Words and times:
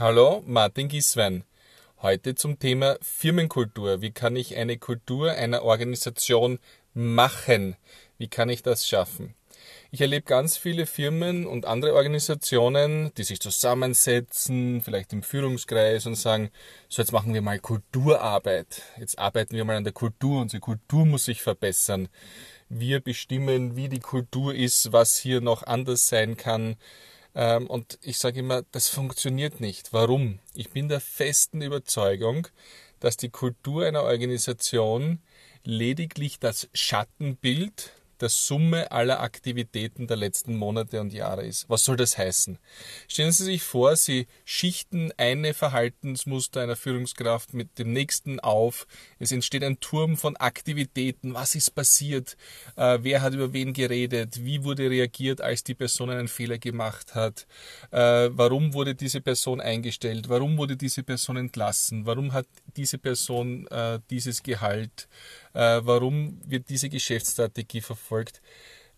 Hallo, 0.00 0.44
Martin 0.46 0.86
Gieswein. 0.86 1.42
Heute 2.02 2.36
zum 2.36 2.60
Thema 2.60 2.98
Firmenkultur. 3.02 4.00
Wie 4.00 4.12
kann 4.12 4.36
ich 4.36 4.54
eine 4.54 4.78
Kultur 4.78 5.32
einer 5.32 5.64
Organisation 5.64 6.60
machen? 6.94 7.74
Wie 8.16 8.28
kann 8.28 8.48
ich 8.48 8.62
das 8.62 8.86
schaffen? 8.86 9.34
Ich 9.90 10.00
erlebe 10.00 10.24
ganz 10.24 10.56
viele 10.56 10.86
Firmen 10.86 11.48
und 11.48 11.66
andere 11.66 11.94
Organisationen, 11.94 13.12
die 13.16 13.24
sich 13.24 13.40
zusammensetzen, 13.40 14.82
vielleicht 14.82 15.12
im 15.12 15.24
Führungskreis 15.24 16.06
und 16.06 16.14
sagen, 16.14 16.50
so 16.88 17.02
jetzt 17.02 17.10
machen 17.10 17.34
wir 17.34 17.42
mal 17.42 17.58
Kulturarbeit. 17.58 18.82
Jetzt 19.00 19.18
arbeiten 19.18 19.56
wir 19.56 19.64
mal 19.64 19.74
an 19.74 19.82
der 19.82 19.92
Kultur. 19.92 20.42
Unsere 20.42 20.60
Kultur 20.60 21.06
muss 21.06 21.24
sich 21.24 21.42
verbessern. 21.42 22.08
Wir 22.68 23.00
bestimmen, 23.00 23.74
wie 23.74 23.88
die 23.88 23.98
Kultur 23.98 24.54
ist, 24.54 24.92
was 24.92 25.16
hier 25.16 25.40
noch 25.40 25.64
anders 25.64 26.06
sein 26.06 26.36
kann. 26.36 26.76
Ähm, 27.34 27.66
und 27.66 27.98
ich 28.02 28.18
sage 28.18 28.40
immer, 28.40 28.62
das 28.72 28.88
funktioniert 28.88 29.60
nicht. 29.60 29.92
Warum? 29.92 30.38
Ich 30.54 30.70
bin 30.70 30.88
der 30.88 31.00
festen 31.00 31.62
Überzeugung, 31.62 32.48
dass 33.00 33.16
die 33.16 33.30
Kultur 33.30 33.86
einer 33.86 34.02
Organisation 34.02 35.20
lediglich 35.64 36.38
das 36.38 36.68
Schattenbild 36.72 37.92
der 38.20 38.28
Summe 38.28 38.90
aller 38.90 39.20
Aktivitäten 39.20 40.06
der 40.06 40.16
letzten 40.16 40.56
Monate 40.56 41.00
und 41.00 41.12
Jahre 41.12 41.44
ist. 41.44 41.68
Was 41.68 41.84
soll 41.84 41.96
das 41.96 42.18
heißen? 42.18 42.58
Stellen 43.06 43.32
Sie 43.32 43.44
sich 43.44 43.62
vor, 43.62 43.96
Sie 43.96 44.26
schichten 44.44 45.12
eine 45.16 45.54
Verhaltensmuster 45.54 46.60
einer 46.60 46.76
Führungskraft 46.76 47.54
mit 47.54 47.78
dem 47.78 47.92
nächsten 47.92 48.40
auf. 48.40 48.86
Es 49.18 49.32
entsteht 49.32 49.64
ein 49.64 49.80
Turm 49.80 50.16
von 50.16 50.36
Aktivitäten. 50.36 51.34
Was 51.34 51.54
ist 51.54 51.70
passiert? 51.70 52.36
Äh, 52.76 52.98
wer 53.02 53.22
hat 53.22 53.34
über 53.34 53.52
wen 53.52 53.72
geredet? 53.72 54.44
Wie 54.44 54.64
wurde 54.64 54.90
reagiert, 54.90 55.40
als 55.40 55.64
die 55.64 55.74
Person 55.74 56.10
einen 56.10 56.28
Fehler 56.28 56.58
gemacht 56.58 57.14
hat? 57.14 57.46
Äh, 57.90 58.30
warum 58.32 58.74
wurde 58.74 58.94
diese 58.94 59.20
Person 59.20 59.60
eingestellt? 59.60 60.28
Warum 60.28 60.56
wurde 60.58 60.76
diese 60.76 61.02
Person 61.02 61.36
entlassen? 61.36 62.06
Warum 62.06 62.32
hat 62.32 62.46
diese 62.76 62.98
Person 62.98 63.66
äh, 63.68 64.00
dieses 64.10 64.42
Gehalt? 64.42 65.08
Äh, 65.54 65.80
warum 65.82 66.40
wird 66.44 66.68
diese 66.68 66.88
Geschäftsstrategie 66.88 67.80
verfolgt. 67.80 68.40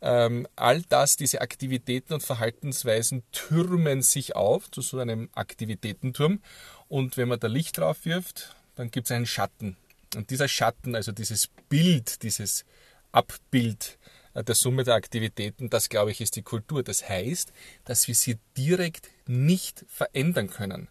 Ähm, 0.02 0.46
all 0.56 0.82
das, 0.82 1.16
diese 1.16 1.42
Aktivitäten 1.42 2.14
und 2.14 2.22
Verhaltensweisen 2.22 3.22
türmen 3.32 4.02
sich 4.02 4.34
auf 4.34 4.70
zu 4.70 4.80
so 4.80 4.98
einem 4.98 5.28
Aktivitätenturm. 5.34 6.40
Und 6.88 7.16
wenn 7.16 7.28
man 7.28 7.40
da 7.40 7.48
Licht 7.48 7.78
drauf 7.78 8.04
wirft, 8.04 8.56
dann 8.76 8.90
gibt 8.90 9.06
es 9.06 9.12
einen 9.12 9.26
Schatten. 9.26 9.76
Und 10.16 10.30
dieser 10.30 10.48
Schatten, 10.48 10.94
also 10.94 11.12
dieses 11.12 11.48
Bild, 11.68 12.22
dieses 12.22 12.64
Abbild 13.12 13.98
äh, 14.34 14.42
der 14.42 14.54
Summe 14.54 14.84
der 14.84 14.94
Aktivitäten, 14.94 15.68
das 15.68 15.88
glaube 15.88 16.12
ich 16.12 16.20
ist 16.20 16.36
die 16.36 16.42
Kultur. 16.42 16.82
Das 16.82 17.08
heißt, 17.08 17.52
dass 17.84 18.08
wir 18.08 18.14
sie 18.14 18.38
direkt 18.56 19.10
nicht 19.26 19.84
verändern 19.88 20.48
können 20.48 20.88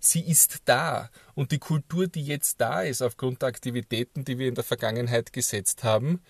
sie 0.00 0.22
ist 0.22 0.62
da. 0.64 1.10
Und 1.34 1.52
die 1.52 1.58
Kultur, 1.58 2.08
die 2.08 2.24
jetzt 2.24 2.60
da 2.60 2.82
ist, 2.82 3.02
aufgrund 3.02 3.42
der 3.42 3.50
Aktivitäten, 3.50 4.24
die 4.24 4.38
wir 4.38 4.48
in 4.48 4.54
der 4.54 4.64
Vergangenheit 4.64 5.32
gesetzt 5.32 5.84
haben, 5.84 6.20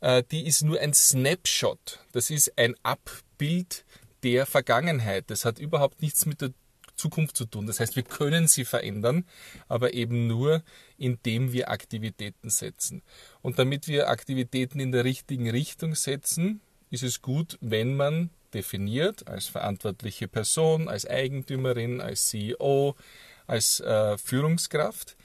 äh, 0.00 0.22
die 0.30 0.46
ist 0.46 0.62
nur 0.62 0.80
ein 0.80 0.94
Snapshot. 0.94 2.00
Das 2.12 2.30
ist 2.30 2.56
ein 2.56 2.74
Abbild 2.82 3.84
der 4.22 4.46
Vergangenheit. 4.46 5.24
Das 5.28 5.44
hat 5.44 5.58
überhaupt 5.58 6.00
nichts 6.00 6.24
mit 6.24 6.40
der 6.40 6.52
Zukunft 6.94 7.36
zu 7.36 7.44
tun. 7.44 7.66
Das 7.66 7.80
heißt, 7.80 7.96
wir 7.96 8.02
können 8.02 8.48
sie 8.48 8.64
verändern, 8.64 9.26
aber 9.68 9.92
eben 9.92 10.26
nur, 10.26 10.62
indem 10.96 11.52
wir 11.52 11.70
Aktivitäten 11.70 12.48
setzen. 12.48 13.02
Und 13.42 13.58
damit 13.58 13.86
wir 13.86 14.08
Aktivitäten 14.08 14.80
in 14.80 14.92
der 14.92 15.04
richtigen 15.04 15.50
Richtung 15.50 15.94
setzen, 15.94 16.60
ist 16.90 17.02
es 17.02 17.20
gut, 17.20 17.58
wenn 17.60 17.96
man 17.96 18.30
definiert 18.56 19.28
als 19.28 19.46
verantwortliche 19.48 20.28
Person, 20.28 20.88
als 20.88 21.06
Eigentümerin, 21.06 22.00
als 22.00 22.26
CEO, 22.26 22.96
als 23.46 23.80
äh, 23.80 24.16
Führungskraft, 24.16 25.16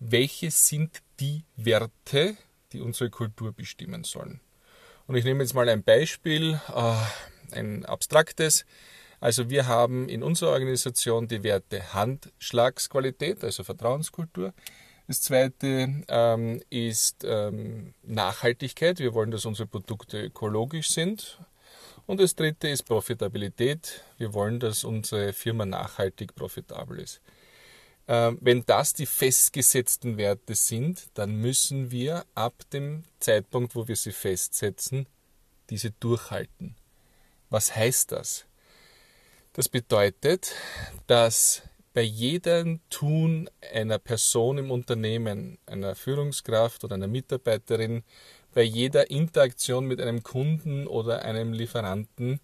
welche 0.00 0.50
sind 0.50 1.02
die 1.20 1.44
Werte, 1.56 2.36
die 2.72 2.80
unsere 2.80 3.10
Kultur 3.10 3.52
bestimmen 3.52 4.04
sollen. 4.04 4.40
Und 5.06 5.16
ich 5.16 5.24
nehme 5.24 5.42
jetzt 5.42 5.54
mal 5.54 5.68
ein 5.68 5.82
Beispiel, 5.82 6.60
äh, 6.74 7.56
ein 7.56 7.84
abstraktes. 7.84 8.64
Also 9.20 9.50
wir 9.50 9.66
haben 9.66 10.08
in 10.08 10.22
unserer 10.22 10.52
Organisation 10.52 11.28
die 11.28 11.42
Werte 11.42 11.92
Handschlagsqualität, 11.92 13.44
also 13.44 13.64
Vertrauenskultur. 13.64 14.54
Das 15.08 15.20
zweite 15.22 16.04
ähm, 16.08 16.62
ist 16.70 17.24
ähm, 17.24 17.94
Nachhaltigkeit. 18.02 18.98
Wir 18.98 19.14
wollen, 19.14 19.30
dass 19.30 19.46
unsere 19.46 19.66
Produkte 19.66 20.22
ökologisch 20.22 20.90
sind. 20.90 21.38
Und 22.08 22.20
das 22.20 22.34
dritte 22.34 22.68
ist 22.68 22.84
Profitabilität. 22.84 24.02
Wir 24.16 24.32
wollen, 24.32 24.58
dass 24.60 24.82
unsere 24.82 25.34
Firma 25.34 25.66
nachhaltig 25.66 26.34
profitabel 26.34 27.00
ist. 27.00 27.20
Ähm, 28.08 28.38
wenn 28.40 28.64
das 28.64 28.94
die 28.94 29.04
festgesetzten 29.04 30.16
Werte 30.16 30.54
sind, 30.54 31.08
dann 31.12 31.36
müssen 31.36 31.90
wir 31.90 32.24
ab 32.34 32.54
dem 32.72 33.04
Zeitpunkt, 33.20 33.76
wo 33.76 33.86
wir 33.88 33.94
sie 33.94 34.12
festsetzen, 34.12 35.06
diese 35.68 35.90
durchhalten. 35.90 36.76
Was 37.50 37.76
heißt 37.76 38.12
das? 38.12 38.46
Das 39.52 39.68
bedeutet, 39.68 40.54
dass 41.08 41.60
bei 41.92 42.00
jedem 42.00 42.80
Tun 42.88 43.50
einer 43.74 43.98
Person 43.98 44.56
im 44.56 44.70
Unternehmen, 44.70 45.58
einer 45.66 45.94
Führungskraft 45.94 46.84
oder 46.84 46.94
einer 46.94 47.06
Mitarbeiterin, 47.06 48.02
bei 48.54 48.62
jeder 48.62 49.10
Interaktion 49.10 49.86
mit 49.86 50.00
einem 50.00 50.22
Kunden 50.22 50.86
oder 50.86 51.24
einem 51.24 51.52
Lieferanten 51.52 52.40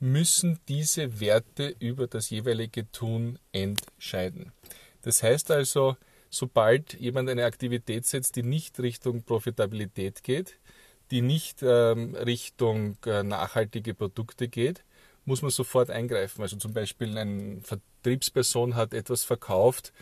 müssen 0.00 0.58
diese 0.68 1.20
Werte 1.20 1.74
über 1.78 2.06
das 2.06 2.30
jeweilige 2.30 2.90
Tun 2.90 3.38
entscheiden. 3.52 4.52
Das 5.02 5.22
heißt 5.22 5.50
also, 5.50 5.96
sobald 6.30 6.94
jemand 6.94 7.30
eine 7.30 7.44
Aktivität 7.44 8.06
setzt, 8.06 8.36
die 8.36 8.42
nicht 8.42 8.78
Richtung 8.80 9.22
Profitabilität 9.22 10.22
geht, 10.22 10.58
die 11.10 11.22
nicht 11.22 11.62
ähm, 11.62 12.14
Richtung 12.14 12.96
äh, 13.06 13.22
nachhaltige 13.22 13.94
Produkte 13.94 14.48
geht, 14.48 14.84
muss 15.24 15.42
man 15.42 15.50
sofort 15.50 15.90
eingreifen. 15.90 16.42
Also 16.42 16.56
zum 16.56 16.72
Beispiel 16.72 17.16
eine 17.16 17.60
Vertriebsperson 17.62 18.74
hat 18.74 18.94
etwas 18.94 19.24
verkauft, 19.24 19.92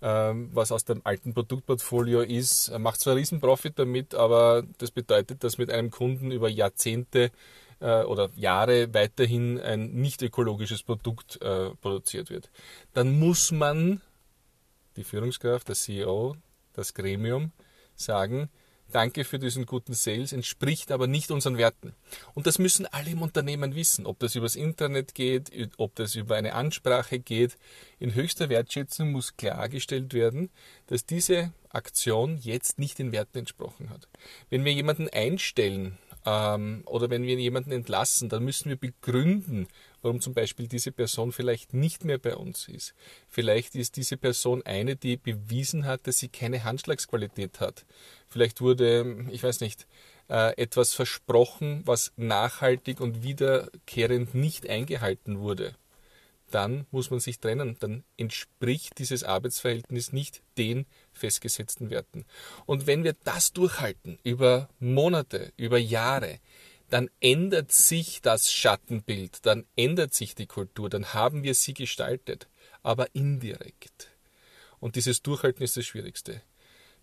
was 0.00 0.70
aus 0.70 0.84
dem 0.84 1.00
alten 1.04 1.34
Produktportfolio 1.34 2.20
ist, 2.20 2.70
macht 2.78 3.00
zwar 3.00 3.16
riesen 3.16 3.40
Profit 3.40 3.78
damit, 3.78 4.14
aber 4.14 4.62
das 4.78 4.92
bedeutet, 4.92 5.42
dass 5.42 5.58
mit 5.58 5.70
einem 5.70 5.90
Kunden 5.90 6.30
über 6.30 6.48
Jahrzehnte 6.48 7.32
äh, 7.80 8.02
oder 8.02 8.30
Jahre 8.36 8.92
weiterhin 8.94 9.60
ein 9.60 9.92
nicht 9.92 10.22
ökologisches 10.22 10.82
Produkt 10.82 11.40
äh, 11.42 11.70
produziert 11.80 12.30
wird. 12.30 12.50
Dann 12.94 13.18
muss 13.18 13.50
man, 13.50 14.00
die 14.96 15.04
Führungskraft, 15.04 15.68
der 15.68 15.74
CEO, 15.74 16.36
das 16.72 16.94
Gremium, 16.94 17.52
sagen, 17.94 18.48
Danke 18.90 19.24
für 19.24 19.38
diesen 19.38 19.66
guten 19.66 19.92
Sales, 19.92 20.32
entspricht 20.32 20.90
aber 20.92 21.06
nicht 21.06 21.30
unseren 21.30 21.58
Werten. 21.58 21.94
Und 22.34 22.46
das 22.46 22.58
müssen 22.58 22.86
alle 22.86 23.10
im 23.10 23.20
Unternehmen 23.20 23.74
wissen, 23.74 24.06
ob 24.06 24.18
das 24.18 24.34
übers 24.34 24.56
Internet 24.56 25.14
geht, 25.14 25.50
ob 25.76 25.94
das 25.94 26.14
über 26.14 26.36
eine 26.36 26.54
Ansprache 26.54 27.18
geht. 27.18 27.58
In 27.98 28.14
höchster 28.14 28.48
Wertschätzung 28.48 29.12
muss 29.12 29.36
klargestellt 29.36 30.14
werden, 30.14 30.48
dass 30.86 31.04
diese 31.04 31.52
Aktion 31.68 32.38
jetzt 32.38 32.78
nicht 32.78 32.98
den 32.98 33.12
Werten 33.12 33.38
entsprochen 33.38 33.90
hat. 33.90 34.08
Wenn 34.48 34.64
wir 34.64 34.72
jemanden 34.72 35.10
einstellen 35.10 35.98
ähm, 36.24 36.82
oder 36.86 37.10
wenn 37.10 37.24
wir 37.24 37.34
jemanden 37.34 37.72
entlassen, 37.72 38.30
dann 38.30 38.42
müssen 38.42 38.70
wir 38.70 38.76
begründen, 38.76 39.68
warum 40.02 40.20
zum 40.20 40.34
Beispiel 40.34 40.68
diese 40.68 40.92
Person 40.92 41.32
vielleicht 41.32 41.74
nicht 41.74 42.04
mehr 42.04 42.18
bei 42.18 42.36
uns 42.36 42.68
ist. 42.68 42.94
Vielleicht 43.28 43.74
ist 43.74 43.96
diese 43.96 44.16
Person 44.16 44.62
eine, 44.62 44.96
die 44.96 45.16
bewiesen 45.16 45.84
hat, 45.84 46.06
dass 46.06 46.18
sie 46.18 46.28
keine 46.28 46.64
Handschlagsqualität 46.64 47.60
hat. 47.60 47.84
Vielleicht 48.28 48.60
wurde, 48.60 49.26
ich 49.30 49.42
weiß 49.42 49.60
nicht, 49.60 49.86
äh, 50.28 50.56
etwas 50.56 50.94
versprochen, 50.94 51.82
was 51.84 52.12
nachhaltig 52.16 53.00
und 53.00 53.22
wiederkehrend 53.22 54.34
nicht 54.34 54.68
eingehalten 54.68 55.40
wurde. 55.40 55.74
Dann 56.50 56.86
muss 56.90 57.10
man 57.10 57.20
sich 57.20 57.40
trennen. 57.40 57.76
Dann 57.80 58.04
entspricht 58.16 58.98
dieses 58.98 59.22
Arbeitsverhältnis 59.22 60.12
nicht 60.12 60.42
den 60.56 60.86
festgesetzten 61.12 61.90
Werten. 61.90 62.24
Und 62.64 62.86
wenn 62.86 63.04
wir 63.04 63.14
das 63.24 63.52
durchhalten 63.52 64.18
über 64.22 64.68
Monate, 64.78 65.52
über 65.56 65.78
Jahre, 65.78 66.38
dann 66.90 67.10
ändert 67.20 67.72
sich 67.72 68.22
das 68.22 68.52
Schattenbild, 68.52 69.44
dann 69.44 69.66
ändert 69.76 70.14
sich 70.14 70.34
die 70.34 70.46
Kultur, 70.46 70.88
dann 70.88 71.12
haben 71.14 71.42
wir 71.42 71.54
sie 71.54 71.74
gestaltet, 71.74 72.48
aber 72.82 73.14
indirekt. 73.14 74.08
Und 74.80 74.96
dieses 74.96 75.22
Durchhalten 75.22 75.62
ist 75.62 75.76
das 75.76 75.86
Schwierigste. 75.86 76.42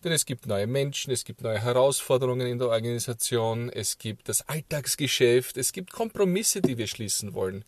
Denn 0.04 0.12
es 0.12 0.26
gibt 0.26 0.46
neue 0.46 0.68
Menschen, 0.68 1.12
es 1.12 1.24
gibt 1.24 1.42
neue 1.42 1.60
Herausforderungen 1.60 2.48
in 2.48 2.60
der 2.60 2.70
Organisation, 2.70 3.70
es 3.70 3.98
gibt 3.98 4.30
das 4.30 4.48
Alltagsgeschäft, 4.48 5.58
es 5.58 5.72
gibt 5.72 5.92
Kompromisse, 5.92 6.62
die 6.62 6.78
wir 6.78 6.88
schließen 6.88 7.34
wollen. 7.34 7.66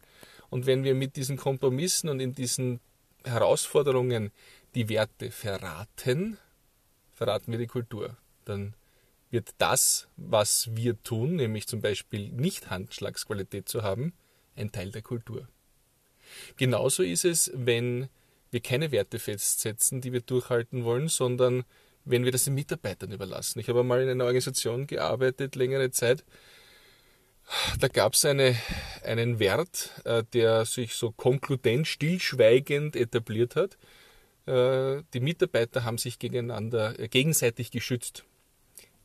Und 0.50 0.66
wenn 0.66 0.84
wir 0.84 0.96
mit 0.96 1.16
diesen 1.16 1.38
Kompromissen 1.38 2.10
und 2.10 2.20
in 2.20 2.36
diesen 2.36 2.80
Herausforderungen 3.24 4.32
die 4.76 4.90
Werte 4.90 5.32
verraten, 5.32 6.38
verraten 7.14 7.52
wir 7.52 7.60
die 7.60 7.68
Kultur. 7.68 8.16
Dann 8.46 8.76
wird 9.30 9.50
das, 9.58 10.08
was 10.16 10.70
wir 10.76 11.02
tun, 11.04 11.36
nämlich 11.36 11.68
zum 11.68 11.82
Beispiel 11.82 12.30
nicht 12.30 12.70
Handschlagsqualität 12.70 13.68
zu 13.68 13.84
haben, 13.84 14.14
ein 14.56 14.72
Teil 14.72 14.92
der 14.92 15.02
Kultur. 15.02 15.48
Genauso 16.56 17.04
ist 17.04 17.26
es, 17.26 17.52
wenn 17.54 18.10
wir 18.52 18.62
keine 18.62 18.92
Werte 18.92 19.20
festsetzen, 19.20 20.02
die 20.02 20.14
wir 20.14 20.22
durchhalten 20.22 20.84
wollen, 20.84 21.08
sondern 21.10 21.64
wenn 22.06 22.24
wir 22.24 22.32
das 22.32 22.46
den 22.46 22.54
Mitarbeitern 22.54 23.12
überlassen. 23.12 23.60
Ich 23.60 23.68
habe 23.68 23.82
einmal 23.82 24.02
in 24.02 24.10
einer 24.10 24.24
Organisation 24.24 24.88
gearbeitet, 24.88 25.56
längere 25.56 25.92
Zeit. 25.92 26.24
Da 27.80 27.88
gab 27.88 28.14
es 28.14 28.26
eine, 28.26 28.56
einen 29.04 29.40
Wert, 29.40 29.92
äh, 30.04 30.24
der 30.34 30.66
sich 30.66 30.94
so 30.94 31.12
konkludent, 31.12 31.88
stillschweigend 31.88 32.96
etabliert 32.96 33.56
hat. 33.56 33.78
Äh, 34.46 35.04
die 35.14 35.20
Mitarbeiter 35.20 35.84
haben 35.84 35.98
sich 35.98 36.20
gegeneinander, 36.20 37.00
äh, 37.00 37.08
gegenseitig 37.08 37.72
geschützt. 37.72 38.26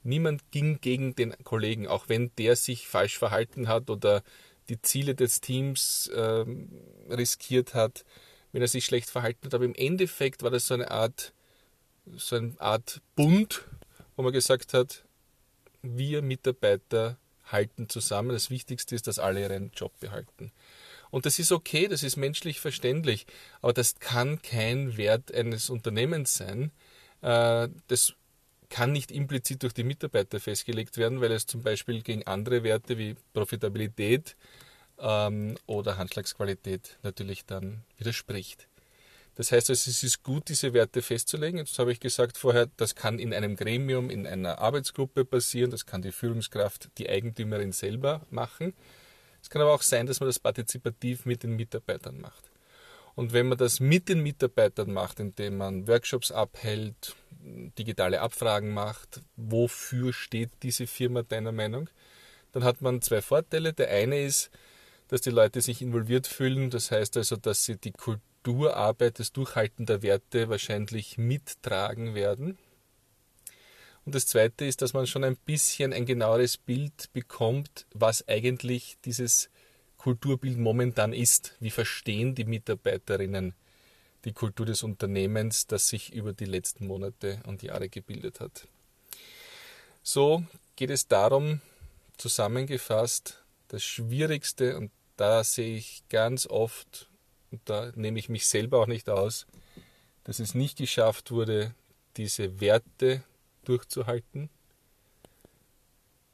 Niemand 0.05 0.51
ging 0.51 0.81
gegen 0.81 1.15
den 1.15 1.35
Kollegen, 1.45 1.87
auch 1.87 2.09
wenn 2.09 2.31
der 2.39 2.57
sich 2.57 2.89
falsch 2.89 3.19
verhalten 3.19 3.69
hat 3.69 3.91
oder 3.91 4.23
die 4.69 4.81
Ziele 4.81 5.15
des 5.15 5.41
Teams 5.41 6.09
äh, 6.09 6.45
riskiert 7.11 7.75
hat, 7.75 8.05
wenn 8.53 8.63
er 8.63 8.69
sich 8.69 8.85
schlecht 8.85 9.11
verhalten 9.11 9.47
hat. 9.47 9.55
Aber 9.55 9.65
im 9.65 9.75
Endeffekt 9.75 10.43
war 10.43 10.51
das 10.51 10.67
so 10.67 10.75
eine 10.75 10.91
Art, 10.91 11.33
so 12.17 12.37
eine 12.37 12.55
Art 12.59 13.01
Bund, 13.17 13.65
wo 14.17 14.23
man 14.23 14.33
gesagt 14.33 14.75
hat, 14.75 15.05
wir 15.83 16.23
Mitarbeiter 16.23 17.17
halten 17.47 17.89
zusammen. 17.89 18.31
Das 18.31 18.51
Wichtigste 18.51 18.95
ist, 18.95 19.07
dass 19.07 19.19
alle 19.19 19.41
ihren 19.41 19.71
Job 19.75 19.93
behalten. 20.01 20.53
Und 21.11 21.27
das 21.27 21.39
ist 21.39 21.53
okay, 21.53 21.89
das 21.89 22.03
ist 22.03 22.17
menschlich 22.17 22.61
verständlich, 22.61 23.27
aber 23.61 23.75
das 23.75 23.97
kann 23.97 24.41
kein 24.41 24.97
Wert 24.97 25.33
eines 25.35 25.69
Unternehmens 25.69 26.37
sein. 26.37 26.73
Äh, 27.21 27.69
das 27.89 28.15
kann 28.73 28.91
nicht 28.91 29.13
implizit 29.13 29.63
durch 29.63 29.75
die 29.75 29.85
Mitarbeiter 29.85 30.41
festgelegt 30.41 30.97
werden, 30.97 31.21
weil 31.21 31.31
es 31.31 31.47
zum 31.47 31.63
Beispiel 31.63 32.01
gegen 32.01 32.27
andere 32.27 32.65
Werte 32.65 32.97
wie 32.97 33.17
Profitabilität 33.35 34.35
ähm, 34.99 35.57
oder 35.67 35.99
Handschlagsqualität 35.99 36.99
natürlich 37.03 37.45
dann 37.45 37.85
widerspricht. 37.99 38.67
Das 39.35 39.53
heißt 39.53 39.69
also, 39.69 39.91
es 39.91 40.03
ist 40.03 40.23
gut, 40.23 40.49
diese 40.49 40.73
Werte 40.73 41.03
festzulegen. 41.03 41.59
Jetzt 41.59 41.79
habe 41.79 41.93
ich 41.93 42.01
gesagt 42.01 42.39
vorher, 42.39 42.69
das 42.79 42.95
kann 42.95 43.19
in 43.19 43.35
einem 43.35 43.57
Gremium, 43.57 44.09
in 44.09 44.27
einer 44.27 44.59
Arbeitsgruppe 44.59 45.27
passieren, 45.27 45.71
das 45.71 45.85
kann 45.85 46.01
die 46.01 46.13
Führungskraft, 46.13 46.89
die 46.97 47.11
Eigentümerin 47.11 47.73
selber 47.73 48.23
machen. 48.31 48.73
Es 49.43 49.51
kann 49.51 49.61
aber 49.61 49.75
auch 49.75 49.83
sein, 49.83 50.07
dass 50.07 50.21
man 50.21 50.31
das 50.31 50.39
partizipativ 50.39 51.27
mit 51.27 51.43
den 51.43 51.57
Mitarbeitern 51.57 52.19
macht. 52.21 52.52
Und 53.15 53.33
wenn 53.33 53.49
man 53.49 53.59
das 53.59 53.81
mit 53.81 54.09
den 54.09 54.23
Mitarbeitern 54.23 54.93
macht, 54.93 55.21
indem 55.21 55.59
man 55.59 55.87
Workshops 55.87 56.33
abhält, 56.33 57.15
digitale 57.79 58.21
Abfragen 58.21 58.71
macht, 58.71 59.21
wofür 59.37 60.13
steht 60.13 60.51
diese 60.63 60.87
Firma 60.87 61.23
deiner 61.23 61.53
Meinung, 61.53 61.91
dann 62.53 62.65
hat 62.65 62.81
man 62.81 63.03
zwei 63.03 63.21
Vorteile. 63.21 63.73
Der 63.73 63.91
eine 63.91 64.23
ist, 64.23 64.51
dass 65.09 65.21
die 65.21 65.31
Leute 65.31 65.61
sich 65.61 65.83
involviert 65.83 66.27
fühlen. 66.27 66.71
Das 66.71 66.91
heißt 66.91 67.17
also, 67.17 67.37
dass 67.37 67.65
sie 67.65 67.77
die 67.77 67.93
Kulturarbeit, 67.93 69.19
das 69.19 69.33
Durchhalten 69.33 69.87
der 69.87 70.03
Werte 70.03 70.49
wahrscheinlich 70.49 71.19
mittragen 71.19 72.15
werden. 72.15 72.59
Und 74.05 74.15
das 74.15 74.27
Zweite 74.27 74.65
ist, 74.65 74.83
dass 74.83 74.95
man 74.95 75.07
schon 75.07 75.23
ein 75.23 75.37
bisschen 75.37 75.93
ein 75.93 76.07
genaueres 76.07 76.57
Bild 76.57 77.13
bekommt, 77.13 77.87
was 77.93 78.27
eigentlich 78.27 78.97
dieses 79.05 79.49
Kulturbild 80.03 80.59
momentan 80.59 81.13
ist. 81.13 81.55
Wie 81.61 81.71
verstehen 81.71 82.35
die 82.35 82.45
Mitarbeiterinnen 82.45 83.55
die 84.25 84.33
Kultur 84.33 84.67
des 84.67 84.83
Unternehmens, 84.83 85.69
das 85.69 85.89
sich 85.89 86.13
über 86.13 86.33
die 86.33 86.45
letzten 86.45 86.87
Monate 86.87 87.41
und 87.47 87.63
Jahre 87.63 87.89
gebildet 87.89 88.41
hat. 88.41 88.67
So 90.03 90.45
geht 90.75 90.91
es 90.91 91.07
darum, 91.07 91.61
zusammengefasst, 92.19 93.45
das 93.69 93.85
Schwierigste, 93.85 94.77
und 94.77 94.91
da 95.17 95.45
sehe 95.45 95.77
ich 95.77 96.03
ganz 96.09 96.47
oft, 96.47 97.09
und 97.51 97.61
da 97.65 97.93
nehme 97.95 98.19
ich 98.19 98.29
mich 98.29 98.47
selber 98.47 98.81
auch 98.81 98.87
nicht 98.89 99.09
aus, 99.09 99.47
dass 100.25 100.41
es 100.41 100.55
nicht 100.55 100.79
geschafft 100.79 101.31
wurde, 101.31 101.75
diese 102.17 102.61
Werte 102.61 103.23
durchzuhalten, 103.65 104.51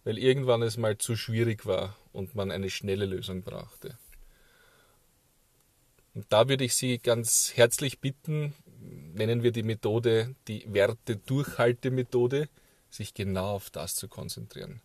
weil 0.04 0.18
irgendwann 0.18 0.62
es 0.62 0.78
mal 0.78 0.96
zu 0.96 1.16
schwierig 1.16 1.66
war 1.66 1.96
und 2.18 2.34
man 2.34 2.50
eine 2.50 2.68
schnelle 2.68 3.06
Lösung 3.06 3.42
brauchte. 3.42 3.96
Und 6.14 6.26
da 6.30 6.48
würde 6.48 6.64
ich 6.64 6.74
Sie 6.74 6.98
ganz 6.98 7.52
herzlich 7.54 8.00
bitten, 8.00 8.52
nennen 9.14 9.42
wir 9.42 9.52
die 9.52 9.62
Methode 9.62 10.34
die 10.48 10.66
Werte-Durchhalte-Methode, 10.72 12.48
sich 12.90 13.14
genau 13.14 13.54
auf 13.54 13.70
das 13.70 13.94
zu 13.94 14.08
konzentrieren. 14.08 14.80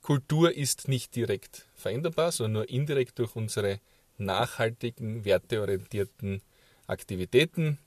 Kultur 0.00 0.54
ist 0.54 0.88
nicht 0.88 1.14
direkt 1.14 1.66
veränderbar, 1.74 2.32
sondern 2.32 2.52
nur 2.52 2.68
indirekt 2.68 3.18
durch 3.18 3.36
unsere 3.36 3.80
nachhaltigen, 4.18 5.24
werteorientierten 5.24 6.40
Aktivitäten. 6.86 7.78